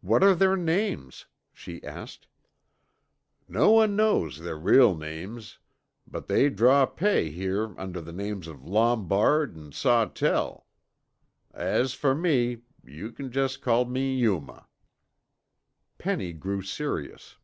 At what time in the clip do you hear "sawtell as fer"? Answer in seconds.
9.72-12.14